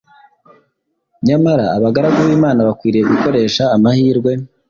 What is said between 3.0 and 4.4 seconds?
gukoresha amahirwe